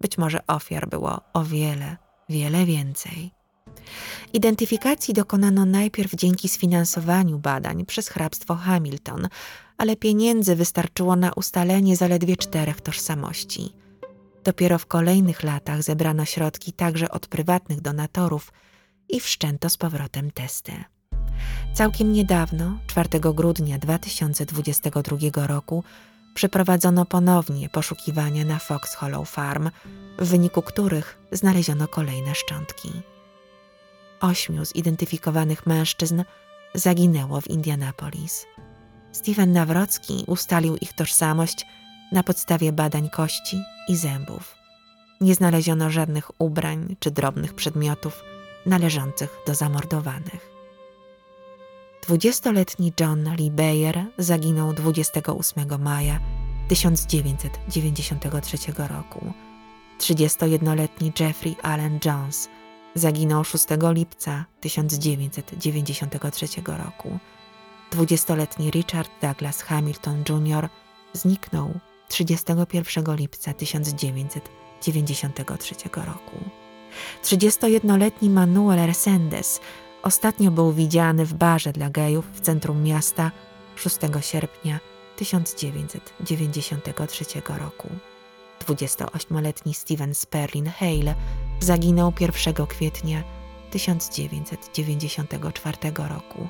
Być 0.00 0.18
może 0.18 0.46
ofiar 0.46 0.88
było 0.88 1.20
o 1.32 1.44
wiele, 1.44 1.96
wiele 2.28 2.64
więcej. 2.64 3.35
Identyfikacji 4.32 5.14
dokonano 5.14 5.64
najpierw 5.64 6.14
dzięki 6.14 6.48
sfinansowaniu 6.48 7.38
badań 7.38 7.84
przez 7.86 8.08
hrabstwo 8.08 8.54
Hamilton, 8.54 9.28
ale 9.78 9.96
pieniędzy 9.96 10.56
wystarczyło 10.56 11.16
na 11.16 11.32
ustalenie 11.32 11.96
zaledwie 11.96 12.36
czterech 12.36 12.80
tożsamości. 12.80 13.72
Dopiero 14.44 14.78
w 14.78 14.86
kolejnych 14.86 15.42
latach 15.42 15.82
zebrano 15.82 16.24
środki 16.24 16.72
także 16.72 17.10
od 17.10 17.26
prywatnych 17.26 17.80
donatorów 17.80 18.52
i 19.08 19.20
wszczęto 19.20 19.70
z 19.70 19.76
powrotem 19.76 20.30
testy. 20.30 20.72
Całkiem 21.74 22.12
niedawno, 22.12 22.78
4 22.86 23.08
grudnia 23.20 23.78
2022 23.78 25.46
roku, 25.46 25.84
przeprowadzono 26.34 27.04
ponownie 27.04 27.68
poszukiwania 27.68 28.44
na 28.44 28.58
Fox 28.58 28.94
Hollow 28.94 29.30
Farm, 29.30 29.70
w 30.18 30.28
wyniku 30.28 30.62
których 30.62 31.18
znaleziono 31.32 31.88
kolejne 31.88 32.34
szczątki. 32.34 32.90
Ośmiu 34.20 34.64
zidentyfikowanych 34.64 35.66
mężczyzn 35.66 36.24
zaginęło 36.74 37.40
w 37.40 37.50
Indianapolis. 37.50 38.46
Stephen 39.12 39.52
Nawrocki 39.52 40.24
ustalił 40.26 40.76
ich 40.76 40.92
tożsamość 40.92 41.66
na 42.12 42.22
podstawie 42.22 42.72
badań 42.72 43.10
kości 43.10 43.62
i 43.88 43.96
zębów. 43.96 44.54
Nie 45.20 45.34
znaleziono 45.34 45.90
żadnych 45.90 46.40
ubrań 46.40 46.96
czy 47.00 47.10
drobnych 47.10 47.54
przedmiotów 47.54 48.22
należących 48.66 49.38
do 49.46 49.54
zamordowanych. 49.54 50.50
Dwudziestoletni 52.02 52.92
John 53.00 53.34
Lee 53.38 53.50
Bayer 53.50 54.04
zaginął 54.18 54.72
28 54.72 55.82
maja 55.82 56.20
1993 56.68 58.56
roku. 58.88 59.32
31-letni 60.00 61.12
Jeffrey 61.20 61.56
Allen 61.62 61.98
Jones 62.04 62.48
zaginął 62.96 63.44
6 63.44 63.66
lipca 63.80 64.44
1993 64.60 66.46
roku. 66.66 67.18
20-letni 67.92 68.70
Richard 68.70 69.10
Douglas 69.22 69.62
Hamilton 69.62 70.24
Jr. 70.28 70.68
zniknął 71.12 71.70
31 72.08 73.16
lipca 73.16 73.54
1993 73.54 75.74
roku. 75.94 76.36
31-letni 77.24 78.30
Manuel 78.30 78.86
Resendes 78.86 79.60
ostatnio 80.02 80.50
był 80.50 80.72
widziany 80.72 81.26
w 81.26 81.34
barze 81.34 81.72
dla 81.72 81.90
gejów 81.90 82.24
w 82.32 82.40
centrum 82.40 82.82
miasta 82.82 83.30
6 83.76 83.96
sierpnia 84.20 84.80
1993 85.16 87.24
roku. 87.48 87.88
28-letni 88.66 89.74
Steven 89.74 90.14
Sperlin 90.14 90.66
Hale 90.66 91.14
zaginął 91.60 92.12
1 92.20 92.66
kwietnia 92.66 93.24
1994 93.70 95.78
roku. 95.96 96.48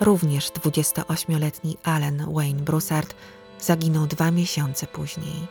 Również 0.00 0.50
28-letni 0.50 1.76
Allen 1.84 2.34
Wayne 2.34 2.62
Broussard 2.62 3.14
zaginął 3.60 4.06
dwa 4.06 4.30
miesiące 4.30 4.86
później. 4.86 5.46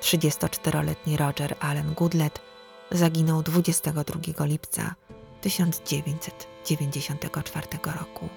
34-letni 0.00 1.16
Roger 1.16 1.56
Allen 1.60 1.94
Goodlet 1.94 2.40
zaginął 2.90 3.42
22 3.42 4.44
lipca 4.44 4.94
1994 5.40 7.66
roku. 7.98 8.28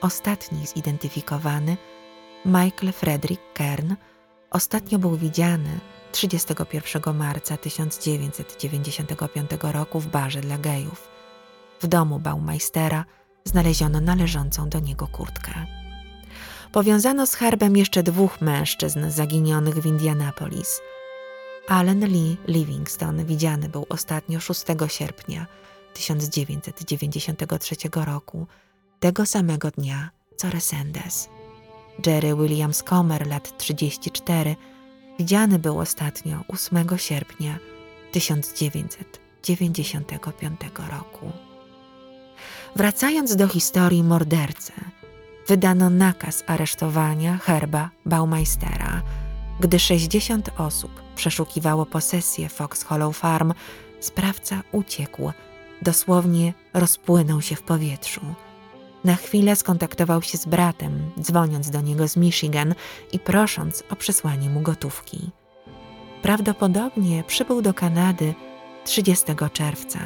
Ostatni 0.00 0.66
zidentyfikowany, 0.66 1.76
Michael 2.44 2.92
Frederick 2.92 3.42
Kern, 3.54 3.94
ostatnio 4.50 4.98
był 4.98 5.16
widziany 5.16 5.80
31 6.12 7.16
marca 7.16 7.56
1995 7.56 9.50
roku 9.62 10.00
w 10.00 10.06
barze 10.06 10.40
dla 10.40 10.58
gejów. 10.58 11.08
W 11.80 11.86
domu 11.86 12.18
Baumeistera 12.18 13.04
znaleziono 13.44 14.00
należącą 14.00 14.68
do 14.68 14.80
niego 14.80 15.06
kurtkę. 15.06 15.66
Powiązano 16.72 17.26
z 17.26 17.34
herbem 17.34 17.76
jeszcze 17.76 18.02
dwóch 18.02 18.40
mężczyzn 18.40 19.10
zaginionych 19.10 19.74
w 19.74 19.86
Indianapolis. 19.86 20.80
Allen 21.68 22.06
Lee 22.06 22.36
Livingston 22.48 23.24
widziany 23.24 23.68
był 23.68 23.86
ostatnio 23.88 24.40
6 24.40 24.64
sierpnia 24.88 25.46
1993 25.94 27.76
roku, 27.94 28.46
tego 29.00 29.26
samego 29.26 29.70
dnia 29.70 30.10
co 30.36 30.50
Resendes. 30.50 31.28
Jerry 32.06 32.34
Williams 32.34 32.82
Comer, 32.82 33.26
lat 33.26 33.58
34, 33.58 34.56
widziany 35.20 35.58
był 35.58 35.78
ostatnio 35.78 36.44
8 36.48 36.88
sierpnia 36.96 37.58
1995 38.12 40.60
roku. 40.90 41.32
Wracając 42.76 43.36
do 43.36 43.48
historii 43.48 44.02
mordercy, 44.02 44.72
wydano 45.48 45.90
nakaz 45.90 46.44
aresztowania 46.46 47.38
Herba 47.38 47.90
Baumeistera. 48.06 49.02
Gdy 49.60 49.78
60 49.78 50.50
osób 50.58 50.90
przeszukiwało 51.16 51.86
posesję 51.86 52.48
Fox 52.48 52.82
Hollow 52.82 53.16
Farm, 53.16 53.52
sprawca 54.00 54.62
uciekł. 54.72 55.32
Dosłownie 55.82 56.54
rozpłynął 56.74 57.42
się 57.42 57.56
w 57.56 57.62
powietrzu. 57.62 58.20
Na 59.04 59.16
chwilę 59.16 59.56
skontaktował 59.56 60.22
się 60.22 60.38
z 60.38 60.46
bratem, 60.46 61.10
dzwoniąc 61.20 61.70
do 61.70 61.80
niego 61.80 62.08
z 62.08 62.16
Michigan 62.16 62.74
i 63.12 63.18
prosząc 63.18 63.82
o 63.90 63.96
przesłanie 63.96 64.50
mu 64.50 64.60
gotówki. 64.60 65.30
Prawdopodobnie 66.22 67.24
przybył 67.26 67.62
do 67.62 67.74
Kanady 67.74 68.34
30 68.84 69.26
czerwca, 69.52 69.98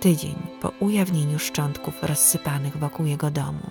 tydzień 0.00 0.34
po 0.60 0.68
ujawnieniu 0.80 1.38
szczątków 1.38 2.02
rozsypanych 2.02 2.76
wokół 2.76 3.06
jego 3.06 3.30
domu. 3.30 3.70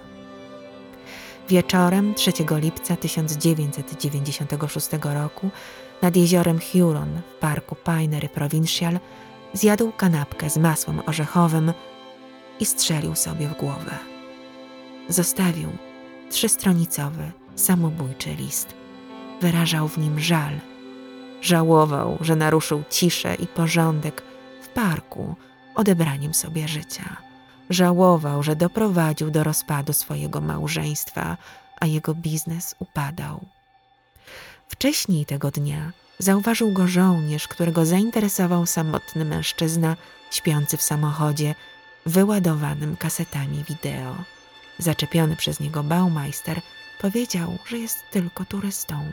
Wieczorem 1.49 2.13
3 2.13 2.31
lipca 2.61 2.95
1996 2.95 4.89
roku 5.01 5.49
nad 6.01 6.15
jeziorem 6.15 6.59
Huron 6.71 7.21
w 7.37 7.39
parku 7.39 7.75
Pinery 7.75 8.29
Provincial 8.29 8.99
zjadł 9.53 9.91
kanapkę 9.91 10.49
z 10.49 10.57
masłem 10.57 11.01
orzechowym 11.05 11.73
i 12.59 12.65
strzelił 12.65 13.15
sobie 13.15 13.47
w 13.47 13.57
głowę. 13.57 14.12
Zostawił 15.09 15.69
trzystronicowy, 16.29 17.31
samobójczy 17.55 18.33
list. 18.33 18.73
Wyrażał 19.41 19.87
w 19.87 19.97
nim 19.97 20.19
żal. 20.19 20.59
Żałował, 21.41 22.17
że 22.21 22.35
naruszył 22.35 22.83
ciszę 22.89 23.35
i 23.35 23.47
porządek 23.47 24.23
w 24.61 24.67
parku 24.67 25.35
odebraniem 25.75 26.33
sobie 26.33 26.67
życia. 26.67 27.17
Żałował, 27.69 28.43
że 28.43 28.55
doprowadził 28.55 29.31
do 29.31 29.43
rozpadu 29.43 29.93
swojego 29.93 30.41
małżeństwa, 30.41 31.37
a 31.79 31.85
jego 31.85 32.15
biznes 32.15 32.75
upadał. 32.79 33.45
Wcześniej 34.67 35.25
tego 35.25 35.51
dnia 35.51 35.91
zauważył 36.19 36.71
go 36.71 36.87
żołnierz, 36.87 37.47
którego 37.47 37.85
zainteresował 37.85 38.65
samotny 38.65 39.25
mężczyzna 39.25 39.95
śpiący 40.31 40.77
w 40.77 40.81
samochodzie, 40.81 41.55
wyładowanym 42.05 42.97
kasetami 42.97 43.63
wideo. 43.69 44.15
Zaczepiony 44.79 45.35
przez 45.35 45.59
niego 45.59 45.83
Baumeister 45.83 46.61
powiedział, 47.01 47.57
że 47.65 47.77
jest 47.77 47.97
tylko 48.11 48.45
turystą. 48.45 49.11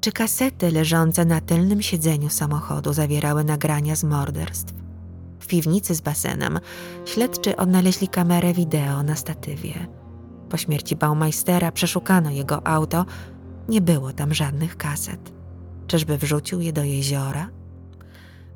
Czy 0.00 0.12
kasety 0.12 0.70
leżące 0.70 1.24
na 1.24 1.40
tylnym 1.40 1.82
siedzeniu 1.82 2.30
samochodu 2.30 2.92
zawierały 2.92 3.44
nagrania 3.44 3.96
z 3.96 4.04
morderstw? 4.04 4.74
W 5.40 5.46
piwnicy 5.46 5.94
z 5.94 6.00
basenem 6.00 6.60
śledczy 7.04 7.56
odnaleźli 7.56 8.08
kamerę 8.08 8.52
wideo 8.52 9.02
na 9.02 9.16
statywie. 9.16 9.86
Po 10.48 10.56
śmierci 10.56 10.96
Baumeistera 10.96 11.72
przeszukano 11.72 12.30
jego 12.30 12.66
auto, 12.66 13.04
nie 13.68 13.80
było 13.80 14.12
tam 14.12 14.34
żadnych 14.34 14.76
kaset. 14.76 15.35
Czyżby 15.86 16.18
wrzucił 16.18 16.60
je 16.60 16.72
do 16.72 16.84
jeziora? 16.84 17.50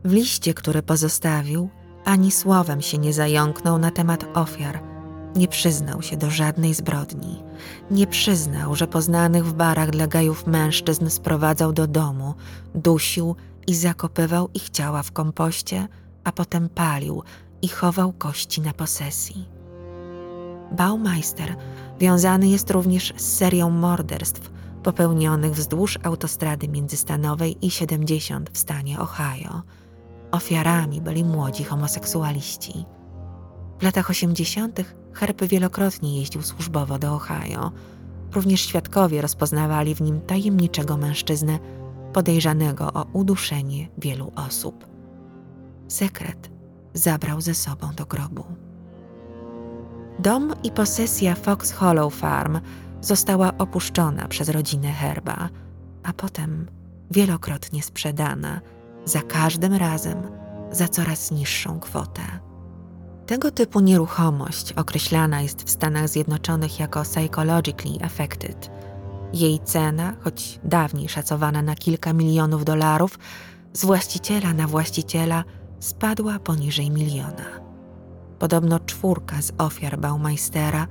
W 0.05 0.12
liście, 0.12 0.55
który 0.55 0.83
pozostawił, 0.83 1.69
ani 2.05 2.31
słowem 2.31 2.81
się 2.81 2.99
nie 2.99 3.12
zająknął 3.12 3.79
na 3.79 3.90
temat 3.90 4.25
ofiar. 4.35 4.83
Nie 5.37 5.49
przyznał 5.49 6.03
się 6.03 6.16
do 6.16 6.31
żadnej 6.31 6.75
zbrodni. 6.75 7.43
Nie 7.90 8.07
przyznał, 8.07 8.75
że 8.75 8.87
poznanych 8.87 9.47
w 9.47 9.53
barach 9.53 9.90
dla 9.90 10.07
gajów 10.07 10.47
mężczyzn 10.47 11.09
sprowadzał 11.09 11.73
do 11.73 11.87
domu, 11.87 12.35
dusił 12.75 13.37
i 13.66 13.75
zakopywał 13.75 14.49
ich 14.55 14.71
ciała 14.71 15.03
w 15.03 15.12
kompoście, 15.12 15.88
a 16.25 16.33
potem 16.33 16.69
palił 16.69 17.23
i 17.62 17.69
chował 17.69 18.12
kości 18.12 18.61
na 18.61 18.73
posesji. 18.73 19.49
Baumeister 20.73 21.57
wiązany 22.01 22.49
jest 22.49 22.71
również 22.71 23.12
z 23.16 23.37
serią 23.37 23.71
morderstw 23.71 24.51
popełnionych 24.83 25.55
wzdłuż 25.55 25.99
autostrady 26.03 26.69
międzystanowej 26.69 27.66
i 27.66 27.71
70 27.71 28.51
w 28.51 28.59
stanie 28.59 29.01
Ohio. 29.01 29.62
Ofiarami 30.31 31.01
byli 31.01 31.25
młodzi 31.25 31.64
homoseksualiści. 31.64 32.85
W 33.81 33.83
latach 33.83 34.11
80. 34.11 34.81
Herb 35.12 35.45
wielokrotnie 35.45 36.19
jeździł 36.19 36.43
służbowo 36.43 36.99
do 36.99 37.14
Ohio. 37.14 37.73
Również 38.35 38.61
świadkowie 38.61 39.23
rozpoznawali 39.23 39.95
w 39.95 40.01
nim 40.01 40.21
tajemniczego 40.21 40.97
mężczyznę 40.97 41.59
podejrzanego 42.12 42.93
o 42.93 43.07
uduszenie 43.12 43.88
wielu 43.99 44.33
osób. 44.37 44.87
Sekret 45.88 46.51
zabrał 46.95 47.40
ze 47.40 47.55
sobą 47.55 47.95
do 47.97 48.07
grobu. 48.07 48.45
Dom 50.19 50.55
i 50.62 50.71
posesja 50.71 51.35
Fox 51.35 51.73
Hollow 51.73 52.14
Farm 52.14 52.61
została 53.00 53.58
opuszczona 53.58 54.28
przez 54.28 54.48
rodzinę 54.48 54.92
Herba, 54.92 55.48
a 56.02 56.12
potem 56.12 56.66
wielokrotnie 57.10 57.82
sprzedana, 57.82 58.60
za 59.04 59.22
każdym 59.22 59.74
razem 59.74 60.22
za 60.72 60.88
coraz 60.88 61.30
niższą 61.30 61.80
kwotę. 61.80 62.22
Tego 63.26 63.50
typu 63.50 63.80
nieruchomość 63.80 64.72
określana 64.72 65.40
jest 65.40 65.62
w 65.62 65.70
Stanach 65.70 66.08
Zjednoczonych 66.08 66.80
jako 66.80 67.02
psychologically 67.02 68.04
affected. 68.04 68.70
Jej 69.32 69.58
cena, 69.58 70.16
choć 70.20 70.60
dawniej 70.64 71.08
szacowana 71.08 71.62
na 71.62 71.74
kilka 71.74 72.12
milionów 72.12 72.64
dolarów, 72.64 73.18
z 73.72 73.84
właściciela 73.84 74.52
na 74.54 74.66
właściciela 74.66 75.44
spadła 75.80 76.38
poniżej 76.38 76.90
miliona. 76.90 77.60
Podobno 78.38 78.80
czwórka 78.80 79.42
z 79.42 79.52
ofiar 79.58 79.98
Baumeistera 79.98 80.86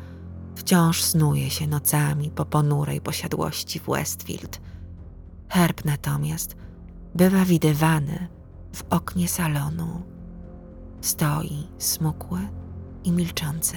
wciąż 0.59 1.03
snuje 1.03 1.49
się 1.49 1.67
nocami 1.67 2.31
po 2.31 2.45
ponurej 2.45 3.01
posiadłości 3.01 3.79
w 3.79 3.85
Westfield. 3.85 4.61
Herb 5.49 5.85
natomiast 5.85 6.55
bywa 7.15 7.45
widywany 7.45 8.27
w 8.75 8.83
oknie 8.89 9.27
salonu. 9.27 10.01
Stoi 11.01 11.67
smukły 11.77 12.39
i 13.03 13.11
milczący. 13.11 13.75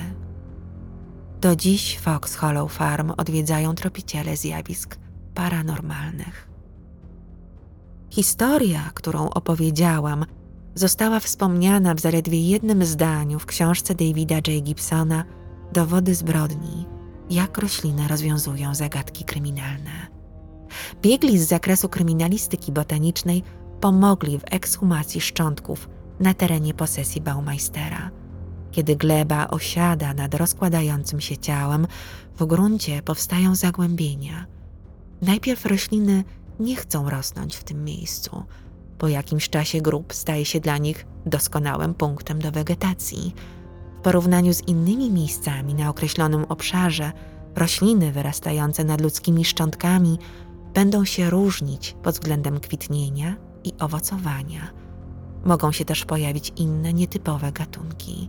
Do 1.40 1.56
dziś 1.56 1.98
Fox 1.98 2.36
Hollow 2.36 2.72
Farm 2.72 3.12
odwiedzają 3.16 3.74
tropiciele 3.74 4.36
zjawisk 4.36 4.98
paranormalnych. 5.34 6.48
Historia, 8.10 8.90
którą 8.94 9.30
opowiedziałam, 9.30 10.24
została 10.74 11.20
wspomniana 11.20 11.94
w 11.94 12.00
zaledwie 12.00 12.48
jednym 12.48 12.84
zdaniu 12.84 13.38
w 13.38 13.46
książce 13.46 13.94
Davida 13.94 14.34
J. 14.34 14.62
Gibsona 14.62 15.24
Dowody 15.72 16.14
zbrodni, 16.14 16.86
jak 17.30 17.58
rośliny 17.58 18.08
rozwiązują 18.08 18.74
zagadki 18.74 19.24
kryminalne. 19.24 20.06
Biegli 21.02 21.38
z 21.38 21.48
zakresu 21.48 21.88
kryminalistyki 21.88 22.72
botanicznej 22.72 23.42
pomogli 23.80 24.38
w 24.38 24.44
ekshumacji 24.50 25.20
szczątków 25.20 25.88
na 26.20 26.34
terenie 26.34 26.74
posesji 26.74 27.20
Baumeistera. 27.20 28.10
Kiedy 28.70 28.96
gleba 28.96 29.48
osiada 29.48 30.14
nad 30.14 30.34
rozkładającym 30.34 31.20
się 31.20 31.36
ciałem, 31.36 31.86
w 32.38 32.44
gruncie 32.44 33.02
powstają 33.02 33.54
zagłębienia. 33.54 34.46
Najpierw 35.22 35.66
rośliny 35.66 36.24
nie 36.60 36.76
chcą 36.76 37.10
rosnąć 37.10 37.56
w 37.56 37.64
tym 37.64 37.84
miejscu– 37.84 38.42
po 39.02 39.08
jakimś 39.08 39.48
czasie 39.48 39.80
grób 39.80 40.14
staje 40.14 40.44
się 40.44 40.60
dla 40.60 40.78
nich 40.78 41.06
doskonałym 41.26 41.94
punktem 41.94 42.38
do 42.38 42.52
wegetacji. 42.52 43.34
Porównaniu 44.02 44.54
z 44.54 44.68
innymi 44.68 45.10
miejscami 45.10 45.74
na 45.74 45.90
określonym 45.90 46.44
obszarze, 46.48 47.12
rośliny 47.56 48.12
wyrastające 48.12 48.84
nad 48.84 49.00
ludzkimi 49.00 49.44
szczątkami 49.44 50.18
będą 50.74 51.04
się 51.04 51.30
różnić 51.30 51.96
pod 52.02 52.14
względem 52.14 52.60
kwitnienia 52.60 53.36
i 53.64 53.72
owocowania. 53.80 54.70
Mogą 55.44 55.72
się 55.72 55.84
też 55.84 56.04
pojawić 56.04 56.52
inne, 56.56 56.92
nietypowe 56.92 57.52
gatunki. 57.52 58.28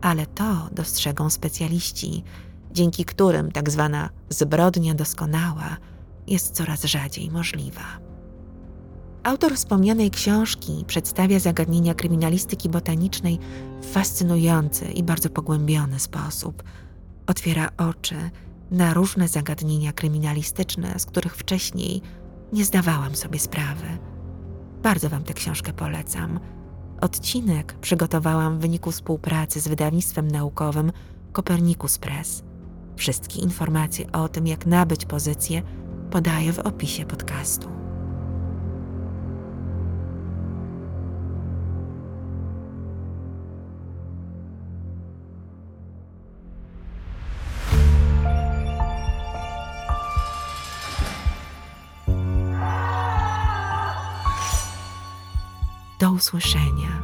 Ale 0.00 0.26
to 0.26 0.68
dostrzegą 0.72 1.30
specjaliści, 1.30 2.24
dzięki 2.72 3.04
którym 3.04 3.52
tak 3.52 3.70
zwana 3.70 4.10
zbrodnia 4.28 4.94
doskonała 4.94 5.76
jest 6.26 6.54
coraz 6.54 6.84
rzadziej 6.84 7.30
możliwa. 7.30 8.09
Autor 9.22 9.54
wspomnianej 9.56 10.10
książki 10.10 10.84
przedstawia 10.86 11.38
zagadnienia 11.38 11.94
kryminalistyki 11.94 12.68
botanicznej 12.68 13.38
w 13.82 13.86
fascynujący 13.86 14.84
i 14.84 15.02
bardzo 15.02 15.30
pogłębiony 15.30 16.00
sposób. 16.00 16.62
Otwiera 17.26 17.70
oczy 17.76 18.30
na 18.70 18.94
różne 18.94 19.28
zagadnienia 19.28 19.92
kryminalistyczne, 19.92 20.98
z 20.98 21.06
których 21.06 21.36
wcześniej 21.36 22.02
nie 22.52 22.64
zdawałam 22.64 23.16
sobie 23.16 23.38
sprawy. 23.38 23.86
Bardzo 24.82 25.08
Wam 25.08 25.24
tę 25.24 25.34
książkę 25.34 25.72
polecam. 25.72 26.40
Odcinek 27.00 27.72
przygotowałam 27.80 28.58
w 28.58 28.60
wyniku 28.60 28.90
współpracy 28.90 29.60
z 29.60 29.68
wydawnictwem 29.68 30.28
naukowym 30.28 30.92
Copernicus 31.32 31.98
Press. 31.98 32.42
Wszystkie 32.96 33.40
informacje 33.40 34.12
o 34.12 34.28
tym, 34.28 34.46
jak 34.46 34.66
nabyć 34.66 35.04
pozycję, 35.04 35.62
podaję 36.10 36.52
w 36.52 36.58
opisie 36.58 37.06
podcastu. 37.06 37.89
Usłyszenia 56.20 57.02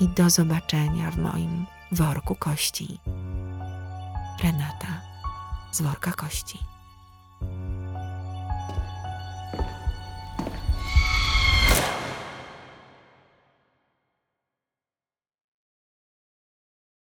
i 0.00 0.08
do 0.08 0.30
zobaczenia 0.30 1.10
w 1.10 1.18
moim 1.18 1.66
worku 1.92 2.34
kości. 2.34 3.00
Renata 4.42 5.02
z 5.72 5.80
worka 5.80 6.12
kości. 6.12 6.58